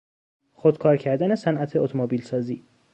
خودکار 0.53 0.97
کردن 0.97 1.35
صنعت 1.35 1.75
اتومبیل 1.75 2.21
سازی 2.21 2.63